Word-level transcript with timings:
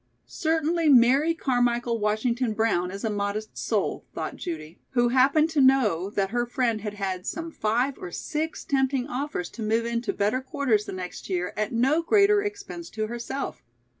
"Certainly 0.25 0.89
Mary 0.89 1.35
Carmichael 1.35 1.99
Washington 1.99 2.53
Brown 2.55 2.89
is 2.89 3.03
a 3.03 3.09
modest 3.11 3.55
soul," 3.55 4.03
thought 4.15 4.35
Judy, 4.35 4.79
who 4.93 5.09
happened 5.09 5.51
to 5.51 5.61
know 5.61 6.09
that 6.09 6.31
her 6.31 6.47
friend 6.47 6.81
had 6.81 6.95
had 6.95 7.27
some 7.27 7.51
five 7.51 7.99
or 7.99 8.09
six 8.09 8.65
tempting 8.65 9.05
offers 9.05 9.47
to 9.51 9.61
move 9.61 9.85
into 9.85 10.11
better 10.11 10.41
quarters 10.41 10.85
the 10.85 10.91
next 10.91 11.29
year 11.29 11.53
at 11.55 11.71
no 11.71 12.01
greater 12.01 12.41
expense 12.41 12.89
to 12.89 13.05
herself. 13.05 13.61